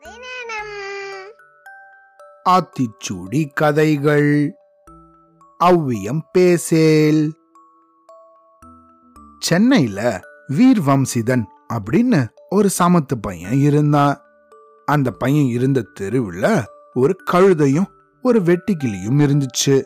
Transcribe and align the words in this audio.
கதை 0.00 0.14
ஆத்திச்சூடி 2.50 3.52
கதைகள். 3.52 4.54
அவ்வியம் 5.64 6.20
பேசேல். 6.32 7.34
சென்னையில 9.38 10.20
வீர் 10.46 10.80
வம்சிதன் 10.86 11.44
அப்படின்னு 11.74 12.28
ஒரு 12.48 12.68
சமத்து 12.78 13.14
பையன் 13.20 13.52
இருந்தான். 13.52 14.20
அந்த 14.86 15.10
பையன் 15.10 15.46
இருந்த 15.46 15.86
தெருவுல 16.00 16.64
ஒரு 16.94 17.16
கழுதையும் 17.32 17.86
ஒரு 18.22 18.40
வெட்டிக்கிளியும் 18.40 19.20
இருந்துச்சு. 19.20 19.84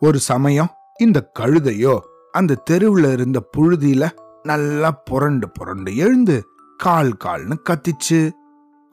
ஒரு 0.00 0.18
சமயம் 0.18 0.70
இந்த 1.00 1.30
கழுதையோ 1.38 1.98
அந்த 2.32 2.62
தெருவுல 2.70 3.12
இருந்த 3.12 3.48
புழுதியில 3.56 4.10
நல்லா 4.42 4.90
புரண்டு 4.90 5.50
புரண்டு 5.50 5.96
எழுந்து 5.96 6.44
கால் 6.76 7.16
கால்னு 7.24 7.56
கத்திச்சு. 7.70 8.30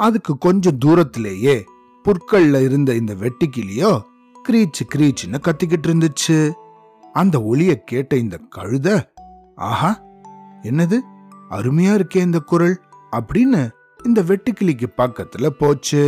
அதுக்கு 0.06 0.34
கொஞ்சம் 0.38 0.78
தூரத்திலேயே 0.78 1.56
புற்கள்ல 2.06 2.62
இருந்த 2.64 2.92
இந்த 2.94 3.14
வெட்டிக்கிளியோ 3.14 3.92
கிரீச்சு 4.36 4.84
கிரீச்சுன்னு 4.94 5.40
கத்திக்கிட்டு 5.48 5.88
இருந்துச்சு. 5.88 6.38
அந்த 7.14 7.36
ஒளிய 7.40 7.72
கேட்ட 7.90 8.16
இந்த 8.16 8.38
கழுத 8.56 8.88
ஆஹா 9.70 9.92
என்னது? 10.64 10.98
அருமையா 11.50 11.94
இருக்கே 12.00 12.22
இந்த 12.28 12.40
குரல் 12.40 12.76
அப்படின்னு 13.12 13.62
இந்த 14.06 14.20
வெட்டுக்கிளிக்கு 14.22 14.88
பக்கத்துல 14.98 15.48
போச்சு. 15.60 16.04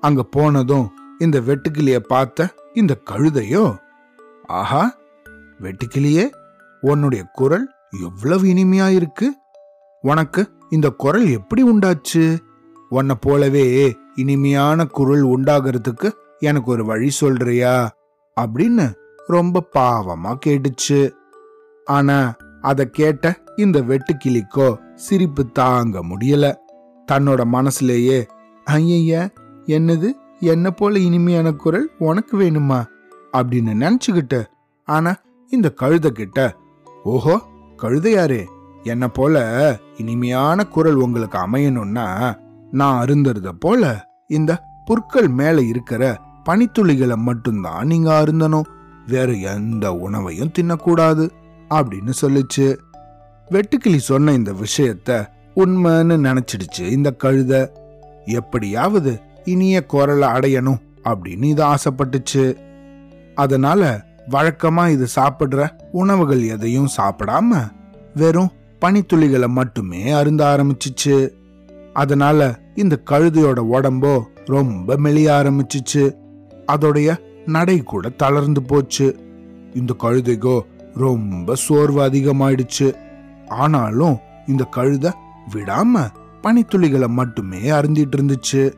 அங்க 0.00 0.22
போனதும் 0.22 0.86
இந்த 1.18 1.40
வெட்டுக்கிளிய 1.40 1.98
பார்த்த 1.98 2.48
இந்த 2.74 2.92
கழுதையோ 3.10 3.64
ஆஹா 4.60 4.82
வெட்டுக்கிளியே 5.60 6.24
உன்னுடைய 6.80 7.24
குரல் 7.32 7.66
எவ்வளவு 8.02 8.44
இனிமையா 8.46 8.88
இருக்கு. 8.92 9.28
உனக்கு 10.04 10.42
இந்த 10.70 10.88
குரல் 11.02 11.26
எப்படி 11.28 11.62
உண்டாச்சு? 11.62 12.24
உன்னை 12.94 13.16
போலவே 13.20 13.96
இனிமையான 14.14 14.86
குரல் 14.86 15.24
உண்டாகிறதுக்கு 15.24 16.10
எனக்கு 16.38 16.70
ஒரு 16.70 16.84
வழி 16.84 17.10
சொல்றியா? 17.10 17.96
அப்படின்னு 18.40 18.94
ரொம்ப 19.26 19.62
பாவமா 19.78 20.30
கேட்டுச்சு. 20.46 21.10
ஆனா 21.84 22.34
அத 22.60 22.84
கேட்ட 22.84 23.38
இந்த 23.56 23.80
வெட்டுக்கிளிக்கோ 23.80 24.68
சிரிப்பு 24.94 25.46
தாங்க 25.52 26.00
முடியல. 26.04 26.54
தன்னோட 27.12 27.42
மனசுலேயே 27.52 28.18
ஐய 28.64 29.30
என்னது? 29.66 30.10
என்ன 30.40 30.70
போல 30.70 30.98
இனிமையான 30.98 31.52
குரல் 31.52 31.90
உனக்கு 31.98 32.38
வேணுமா? 32.38 32.84
அப்படின்னு 33.32 33.72
நினைச்சுக்கிட்டு 33.82 34.44
ஆனா 34.84 35.14
இந்த 35.50 35.74
கழுத 35.80 36.08
கிட்ட 36.08 36.56
ஓஹோ 37.04 37.40
கழுதையாரே 37.82 38.42
என்ன 38.82 39.08
போல 39.08 39.36
இனிமையான 39.96 40.66
குரல் 40.66 40.94
உங்களுக்கு 40.94 41.38
அமையணும்னா 41.38 42.06
நான் 42.74 43.04
அருந்தறத 43.04 43.48
போல 43.48 44.08
இந்த 44.28 44.62
புற்கள் 44.84 45.28
மேல 45.28 45.62
இருக்கிற 45.62 46.20
பனித்துளிகளை 46.48 47.14
மட்டும்தான் 47.14 47.86
நீங்க 47.86 48.22
அருந்தணும். 48.22 48.64
வேற 49.06 49.32
எந்த 49.32 49.94
உணவையும் 49.94 50.52
தின்னக்கூடாது 50.58 51.30
அப்படின்னு 51.70 52.12
சொல்லுச்சு. 52.22 52.76
வெட்டுக்கிளி 53.50 53.96
சொன்ன 53.96 54.32
இந்த 54.32 54.52
விஷயத்த 54.52 55.26
உண்மைன்னு 55.56 56.16
நினைச்சிடுச்சு 56.26 56.80
இந்த 56.80 57.14
கழுத. 57.24 57.68
எப்படியாவது 58.24 59.20
இனிய 59.44 59.86
குரலை 59.86 60.28
அடையணும் 60.28 60.80
அப்படின்னு 61.04 61.44
இது 61.44 61.64
ஆசைப்பட்டுச்சு. 61.64 62.56
அதனால 63.34 64.04
வழக்கமா 64.30 64.88
இது 64.88 65.06
சாப்பிடுற 65.16 65.68
உணவுகள் 65.92 66.42
எதையும் 66.42 66.88
சாப்பிடாம 66.96 67.70
வெறும் 68.14 68.50
பனித்துளிகளை 68.80 69.46
மட்டுமே 69.46 70.10
அருந்த 70.10 70.44
ஆரம்பிச்சிச்சு. 70.44 71.42
அதனால 71.94 72.58
இந்த 72.74 73.02
கழுதையோட 73.10 73.60
உடம்போ 73.72 74.22
ரொம்ப 74.44 74.96
மெலிய 74.96 75.28
ஆரம்பிச்சிச்சு. 75.40 76.14
அதோடைய 76.66 77.16
நடை 77.46 77.82
கூட 77.82 78.08
தளர்ந்து 78.08 78.62
போச்சு. 78.62 79.16
இந்த 79.74 79.94
கழுதைக்கோ 80.02 80.60
ரொம்ப 80.94 81.54
சோர்வு 81.54 82.00
அதிகமாயிடுச்சு. 82.00 82.94
ஆனாலும் 83.48 84.18
இந்த 84.46 84.68
கழுத 84.76 85.12
விடாம 85.52 86.08
பனித்துளிகளை 86.42 87.06
மட்டுமே 87.06 87.58
அருந்திட்டு 87.58 88.16
இருந்துச்சு. 88.16 88.72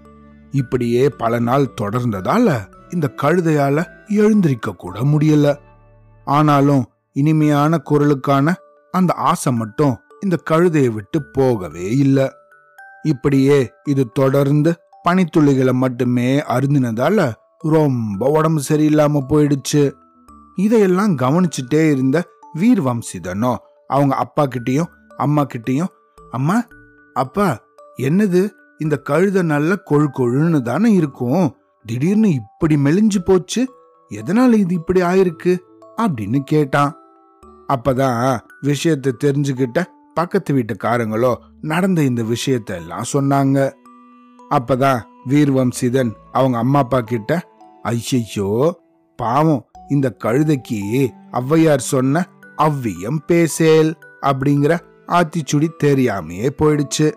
இப்படியே 0.50 1.08
பல 1.08 1.38
நாள் 1.38 1.74
தொடர்ந்ததால 1.80 2.58
இந்த 2.90 3.14
கழுதையால 3.22 3.84
எழுந்திருக்க 4.08 4.72
கூட 4.72 5.00
முடியல. 5.00 5.56
ஆனாலும் 6.24 6.86
இனிமையான 7.12 7.82
குரலுக்கான 7.90 8.54
அந்த 8.92 9.12
ஆசை 9.12 9.52
மட்டும் 9.52 9.96
இந்த 10.20 10.38
கழுதையை 10.50 10.88
விட்டு 10.88 11.22
போகவே 11.22 11.90
இல்லை. 11.96 12.30
இப்படியே 13.06 13.72
இது 13.84 14.10
தொடர்ந்து 14.12 14.74
பனித்துளிகளை 15.08 15.72
மட்டுமே 15.72 16.38
அருந்தினதால 16.38 17.32
ரொம்ப 17.58 18.28
உடம்பு 18.28 18.62
சரியில்லாம 18.68 19.20
போயிடுச்சு. 19.28 19.92
இதையெல்லாம் 20.56 21.16
கவனிச்சுட்டே 21.16 21.90
இருந்த 21.90 22.24
வீர் 22.52 22.82
வம்சிதனோ 22.82 23.56
அவங்க 23.86 24.14
அப்பா 24.14 24.46
கிட்டயும் 24.46 24.88
அம்மா 25.16 25.46
கிட்டயும் 25.46 25.92
அம்மா 26.30 26.64
அப்பா 27.14 27.64
என்னது? 28.02 28.50
இந்த 28.78 29.02
கழுத 29.08 29.42
நல்ல 29.42 29.78
கொழு 29.90 30.08
கொழுன்னு 30.12 30.62
தானே 30.62 30.92
இருக்கும். 30.92 31.56
திடீர்னு 31.84 32.32
இப்படி 32.32 32.76
மெலிஞ்சு 32.76 33.18
போச்சு. 33.24 33.68
எதனால 34.10 34.52
இது 34.52 34.74
இப்படி 34.74 35.02
ஆயிருக்கு? 35.02 35.58
அப்படின்னு 35.96 36.40
கேட்டான். 36.40 36.96
அப்பதான் 37.68 38.38
விஷயத்தை 38.60 39.12
தெரிஞ்சுக்கிட்ட 39.24 39.84
பக்கத்து 40.18 40.50
வீட்டுக்காரங்களோ 40.56 41.32
நடந்த 41.70 42.00
இந்த 42.10 42.22
விஷயத்த 42.32 42.70
எல்லாம் 42.82 43.10
சொன்னாங்க. 43.12 43.58
அப்பதான் 44.56 45.00
வீர்வம்சிதன் 45.30 46.12
அவங்க 46.32 46.56
அம்மா 46.58 46.80
அப்பா 46.84 47.00
கிட்ட 47.12 47.32
ஐயையோ 47.82 48.50
பாவம் 49.18 49.62
இந்த 49.88 50.06
கழுதைக்கு 50.24 50.80
ஔவையார் 51.40 51.84
சொன்ன 51.92 52.24
அவ்வியம் 52.66 53.20
பேசேல் 53.26 53.90
அப்படிங்கிற 54.28 54.72
ஆத்திச்சுடி 55.18 55.68
தெரியாமையே 55.84 56.48
போயிடுச்சு. 56.60 57.08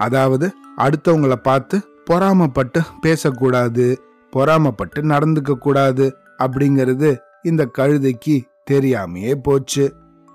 அதாவது 0.00 0.46
அடுத்தவங்கள 0.84 1.34
பார்த்து 1.48 1.76
பொறாமப்பட்டு 2.10 2.80
பேசக்கூடாது 3.00 3.86
பொறாமப்பட்டு 4.32 5.00
நடந்துக்க 5.12 5.52
கூடாது 5.66 6.06
அப்படிங்கிறது 6.44 7.10
இந்த 7.42 7.62
கழுதைக்கு 7.78 8.36
தெரியாமையே 8.70 9.34
போச்சு. 9.46 9.84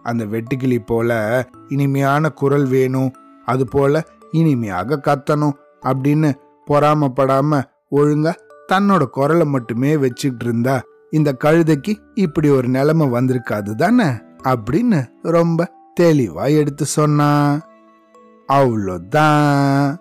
அந்த 0.03 0.25
வெட்டுக்கிளி 0.25 0.79
போல 0.85 1.11
இனிமையான 1.67 2.29
குரல் 2.29 2.67
வேணும். 2.67 3.13
அது 3.45 3.67
போல 3.67 4.03
இனிமையாக 4.31 5.01
கத்தணும் 5.03 5.53
அப்படின்னு 5.81 6.33
பொறாமப்படாம 6.69 7.63
ஒழுங்கா 7.91 8.33
தன்னோட 8.71 9.03
குரலை 9.03 9.45
மட்டுமே 9.45 9.97
வச்சுக்கிட்டு 9.97 10.45
இருந்தா 10.45 10.81
இந்த 11.09 11.35
கழுதைக்கு 11.43 11.97
இப்படி 12.13 12.49
ஒரு 12.49 12.67
நிலைமை 12.67 13.07
வந்திருக்காது 13.07 13.75
தானே? 13.75 14.05
அப்படின்னு 14.43 15.07
ரொம்ப 15.21 15.71
தெளிவா 15.99 16.57
எடுத்து 16.57 16.85
சொன்னா 16.85 17.59
அவ்வளோதான். 18.47 19.97